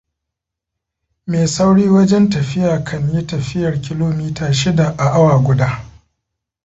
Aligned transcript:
Me 1.27 1.47
sauri 1.47 1.89
wajen 1.89 2.29
tafiya 2.29 2.75
kan 2.83 3.13
yi 3.15 3.27
tafiyar 3.27 3.75
kilomita 3.83 4.47
shida 4.59 4.87
a 5.03 5.11
awa 5.17 5.35
guda. 5.45 5.69